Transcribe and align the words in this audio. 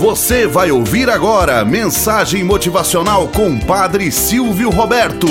Você 0.00 0.46
vai 0.46 0.70
ouvir 0.70 1.10
agora 1.10 1.62
mensagem 1.62 2.42
motivacional 2.42 3.28
com 3.28 3.60
Padre 3.60 4.10
Silvio 4.10 4.70
Roberto. 4.70 5.26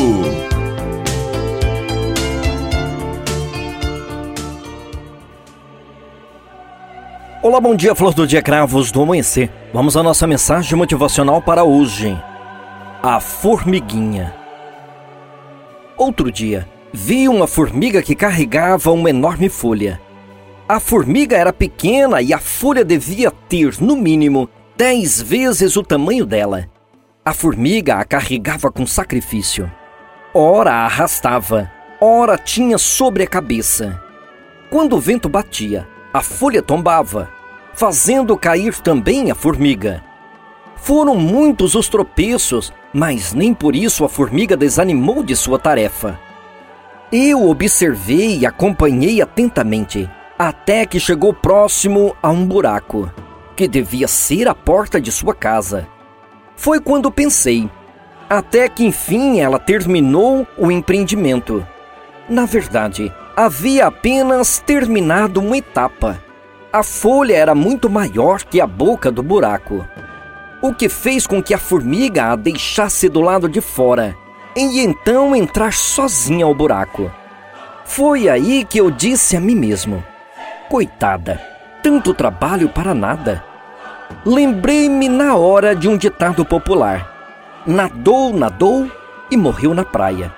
Olá, 7.41 7.59
bom 7.59 7.75
dia, 7.75 7.95
flor 7.95 8.13
do 8.13 8.27
dia, 8.27 8.43
cravos 8.43 8.91
do 8.91 9.01
amanhecer. 9.01 9.49
Vamos 9.73 9.97
à 9.97 10.03
nossa 10.03 10.27
mensagem 10.27 10.77
motivacional 10.77 11.41
para 11.41 11.63
hoje. 11.63 12.15
A 13.01 13.19
formiguinha. 13.19 14.35
Outro 15.97 16.31
dia, 16.31 16.69
vi 16.93 17.27
uma 17.27 17.47
formiga 17.47 18.03
que 18.03 18.13
carregava 18.13 18.91
uma 18.91 19.09
enorme 19.09 19.49
folha. 19.49 19.99
A 20.67 20.79
formiga 20.79 21.35
era 21.35 21.51
pequena 21.51 22.21
e 22.21 22.31
a 22.31 22.37
folha 22.37 22.85
devia 22.85 23.31
ter, 23.31 23.81
no 23.81 23.95
mínimo, 23.95 24.47
dez 24.79 25.21
vezes 25.21 25.75
o 25.75 25.83
tamanho 25.83 26.25
dela. 26.25 26.69
A 27.25 27.33
formiga 27.33 27.95
a 27.95 28.05
carregava 28.05 28.71
com 28.71 28.87
sacrifício. 28.87 29.69
Ora 30.33 30.71
a 30.71 30.85
arrastava, 30.85 31.69
ora 31.99 32.37
tinha 32.37 32.77
sobre 32.77 33.23
a 33.23 33.27
cabeça. 33.27 34.01
Quando 34.69 34.95
o 34.95 34.99
vento 35.01 35.27
batia, 35.27 35.85
a 36.13 36.21
folha 36.21 36.61
tombava, 36.61 37.29
fazendo 37.73 38.37
cair 38.37 38.73
também 38.79 39.29
a 39.29 39.35
formiga. 39.35 40.01
Foram 40.77 41.15
muitos 41.15 41.75
os 41.75 41.89
tropeços, 41.89 42.71
mas 42.93 43.33
nem 43.33 43.53
por 43.53 43.75
isso 43.75 44.05
a 44.05 44.07
formiga 44.07 44.55
desanimou 44.55 45.23
de 45.23 45.35
sua 45.35 45.59
tarefa. 45.59 46.17
Eu 47.11 47.49
observei 47.49 48.37
e 48.37 48.45
acompanhei 48.45 49.21
atentamente, 49.21 50.09
até 50.37 50.85
que 50.85 51.01
chegou 51.01 51.33
próximo 51.33 52.15
a 52.23 52.29
um 52.29 52.45
buraco 52.45 53.11
que 53.59 53.67
devia 53.67 54.07
ser 54.07 54.47
a 54.47 54.55
porta 54.55 55.01
de 55.01 55.11
sua 55.11 55.35
casa. 55.35 55.85
Foi 56.55 56.79
quando 56.79 57.11
pensei, 57.11 57.69
até 58.29 58.69
que 58.69 58.85
enfim 58.85 59.41
ela 59.41 59.59
terminou 59.59 60.47
o 60.57 60.71
empreendimento. 60.71 61.67
Na 62.29 62.45
verdade, 62.45 63.13
havia 63.35 63.87
apenas 63.87 64.59
terminado 64.59 65.41
uma 65.41 65.57
etapa. 65.57 66.23
A 66.71 66.83
folha 66.83 67.35
era 67.35 67.53
muito 67.53 67.89
maior 67.89 68.43
que 68.43 68.61
a 68.61 68.65
boca 68.65 69.11
do 69.11 69.21
buraco, 69.21 69.85
o 70.61 70.73
que 70.73 70.87
fez 70.87 71.27
com 71.27 71.43
que 71.43 71.53
a 71.53 71.57
formiga 71.57 72.31
a 72.31 72.37
deixasse 72.37 73.09
do 73.09 73.19
lado 73.19 73.49
de 73.49 73.59
fora 73.59 74.15
e 74.55 74.79
então 74.79 75.35
entrar 75.35 75.73
sozinha 75.73 76.45
ao 76.45 76.55
buraco. 76.55 77.11
Foi 77.83 78.29
aí 78.29 78.63
que 78.63 78.77
eu 78.77 78.89
disse 78.89 79.35
a 79.35 79.41
mim 79.41 79.55
mesmo: 79.55 80.01
Coitada, 80.69 81.41
tanto 81.83 82.13
trabalho 82.13 82.69
para 82.69 82.93
nada. 82.93 83.48
Lembrei-me 84.25 85.07
na 85.07 85.35
hora 85.35 85.75
de 85.75 85.87
um 85.87 85.95
ditado 85.95 86.43
popular: 86.43 87.09
nadou, 87.65 88.33
nadou 88.33 88.89
e 89.31 89.37
morreu 89.37 89.73
na 89.73 89.85
praia. 89.85 90.33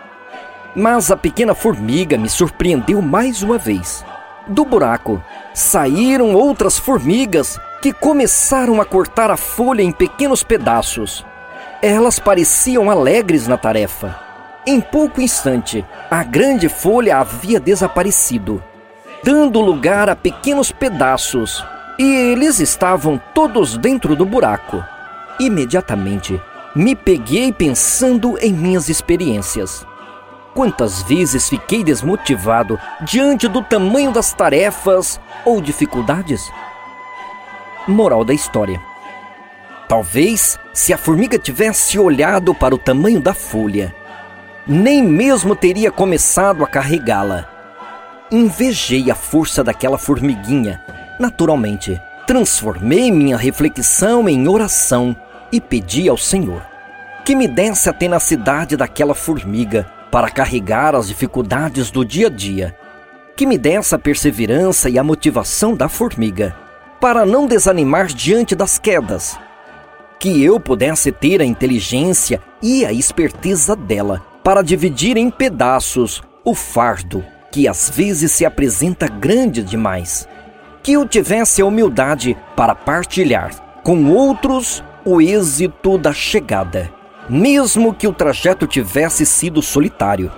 Mas 0.75 1.11
a 1.11 1.17
pequena 1.17 1.55
formiga 1.55 2.17
me 2.17 2.29
surpreendeu 2.29 3.01
mais 3.01 3.41
uma 3.41 3.57
vez. 3.57 4.05
Do 4.47 4.63
buraco 4.63 5.21
saíram 5.53 6.33
outras 6.33 6.77
formigas 6.77 7.59
que 7.81 7.91
começaram 7.91 8.79
a 8.79 8.85
cortar 8.85 9.31
a 9.31 9.37
folha 9.37 9.81
em 9.81 9.91
pequenos 9.91 10.43
pedaços. 10.43 11.25
Elas 11.81 12.19
pareciam 12.19 12.89
alegres 12.89 13.47
na 13.47 13.57
tarefa. 13.57 14.15
Em 14.65 14.79
pouco 14.79 15.19
instante, 15.19 15.83
a 16.09 16.23
grande 16.23 16.69
folha 16.69 17.17
havia 17.17 17.59
desaparecido, 17.59 18.63
dando 19.23 19.59
lugar 19.59 20.07
a 20.07 20.15
pequenos 20.15 20.71
pedaços 20.71 21.65
e 22.01 22.15
eles 22.15 22.59
estavam 22.59 23.21
todos 23.31 23.77
dentro 23.77 24.15
do 24.15 24.25
buraco. 24.25 24.83
Imediatamente, 25.39 26.41
me 26.75 26.95
peguei 26.95 27.53
pensando 27.53 28.39
em 28.39 28.51
minhas 28.51 28.89
experiências. 28.89 29.85
Quantas 30.55 31.03
vezes 31.03 31.47
fiquei 31.47 31.83
desmotivado 31.83 32.79
diante 33.01 33.47
do 33.47 33.61
tamanho 33.61 34.11
das 34.11 34.33
tarefas 34.33 35.21
ou 35.45 35.61
dificuldades? 35.61 36.51
Moral 37.87 38.25
da 38.25 38.33
história: 38.33 38.81
Talvez 39.87 40.57
se 40.73 40.91
a 40.91 40.97
formiga 40.97 41.37
tivesse 41.37 41.99
olhado 41.99 42.55
para 42.55 42.73
o 42.73 42.79
tamanho 42.79 43.21
da 43.21 43.35
folha, 43.35 43.95
nem 44.65 45.03
mesmo 45.03 45.55
teria 45.55 45.91
começado 45.91 46.63
a 46.63 46.67
carregá-la. 46.67 47.47
Invejei 48.31 49.11
a 49.11 49.15
força 49.15 49.63
daquela 49.63 49.99
formiguinha 49.99 50.81
Naturalmente, 51.19 51.99
transformei 52.25 53.11
minha 53.11 53.37
reflexão 53.37 54.27
em 54.27 54.47
oração 54.47 55.15
e 55.51 55.59
pedi 55.59 56.07
ao 56.07 56.17
Senhor 56.17 56.71
que 57.23 57.35
me 57.35 57.47
desse 57.47 57.89
a 57.89 57.93
tenacidade 57.93 58.75
daquela 58.75 59.13
formiga 59.13 59.87
para 60.11 60.29
carregar 60.29 60.95
as 60.95 61.07
dificuldades 61.07 61.91
do 61.91 62.03
dia 62.03 62.27
a 62.27 62.29
dia, 62.29 62.75
que 63.35 63.45
me 63.45 63.57
desse 63.57 63.95
a 63.95 63.99
perseverança 63.99 64.89
e 64.89 64.97
a 64.97 65.03
motivação 65.03 65.75
da 65.75 65.87
formiga 65.87 66.55
para 66.99 67.25
não 67.25 67.47
desanimar 67.47 68.07
diante 68.07 68.55
das 68.55 68.77
quedas, 68.77 69.37
que 70.19 70.43
eu 70.43 70.59
pudesse 70.59 71.11
ter 71.11 71.41
a 71.41 71.45
inteligência 71.45 72.41
e 72.61 72.85
a 72.85 72.91
esperteza 72.91 73.75
dela 73.75 74.21
para 74.43 74.61
dividir 74.61 75.17
em 75.17 75.29
pedaços 75.31 76.21
o 76.43 76.53
fardo 76.53 77.23
que 77.51 77.67
às 77.67 77.89
vezes 77.89 78.31
se 78.31 78.45
apresenta 78.45 79.07
grande 79.07 79.63
demais 79.63 80.27
que 80.83 80.93
eu 80.93 81.07
tivesse 81.07 81.61
a 81.61 81.65
humildade 81.65 82.35
para 82.55 82.73
partilhar 82.73 83.51
com 83.83 84.11
outros 84.11 84.83
o 85.03 85.21
êxito 85.21 85.97
da 85.97 86.13
chegada, 86.13 86.91
mesmo 87.29 87.93
que 87.93 88.07
o 88.07 88.13
trajeto 88.13 88.67
tivesse 88.67 89.25
sido 89.25 89.61
solitário. 89.61 90.31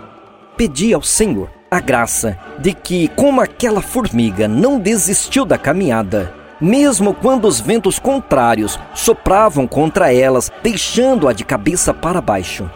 Pedi 0.55 0.93
ao 0.93 1.01
Senhor 1.01 1.49
a 1.69 1.79
graça 1.79 2.37
de 2.59 2.73
que, 2.73 3.07
como 3.09 3.41
aquela 3.41 3.81
formiga 3.81 4.47
não 4.47 4.79
desistiu 4.79 5.43
da 5.43 5.57
caminhada, 5.57 6.33
mesmo 6.61 7.13
quando 7.13 7.45
os 7.45 7.59
ventos 7.59 7.99
contrários 7.99 8.79
sopravam 8.93 9.67
contra 9.67 10.13
elas, 10.13 10.51
deixando-a 10.61 11.33
de 11.33 11.43
cabeça 11.43 11.93
para 11.93 12.21
baixo. 12.21 12.69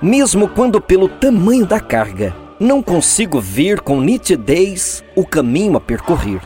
Mesmo 0.00 0.48
quando, 0.48 0.80
pelo 0.80 1.08
tamanho 1.08 1.66
da 1.66 1.78
carga, 1.78 2.34
não 2.58 2.82
consigo 2.82 3.40
ver 3.40 3.80
com 3.80 4.00
nitidez 4.00 5.04
o 5.14 5.24
caminho 5.24 5.76
a 5.76 5.80
percorrer 5.80 6.40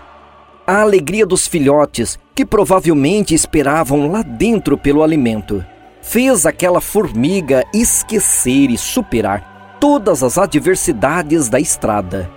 a 0.73 0.81
alegria 0.81 1.27
dos 1.27 1.47
filhotes, 1.47 2.19
que 2.35 2.47
provavelmente 2.47 3.35
esperavam 3.35 4.11
lá 4.11 4.23
dentro 4.23 4.79
pelo 4.79 5.03
alimento, 5.03 5.63
fez 6.01 6.47
aquela 6.47 6.81
formiga 6.81 7.63
esquecer 7.75 8.71
e 8.71 8.79
superar 8.79 9.77
todas 9.79 10.23
as 10.23 10.39
adversidades 10.39 11.51
da 11.51 11.61
estrada. 11.61 12.31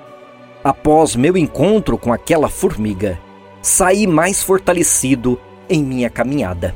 Após 0.62 1.16
meu 1.16 1.38
encontro 1.38 1.97
com 1.97 2.12
aquela 2.12 2.50
formiga, 2.50 3.18
saí 3.62 4.06
mais 4.06 4.44
fortalecido 4.44 5.40
em 5.69 5.81
minha 5.81 6.09
caminhada. 6.09 6.75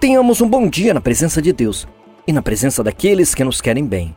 Tenhamos 0.00 0.40
um 0.40 0.48
bom 0.48 0.68
dia 0.68 0.92
na 0.92 1.00
presença 1.00 1.40
de 1.40 1.52
Deus 1.52 1.86
e 2.26 2.32
na 2.32 2.42
presença 2.42 2.82
daqueles 2.82 3.36
que 3.36 3.44
nos 3.44 3.60
querem 3.60 3.86
bem. 3.86 4.16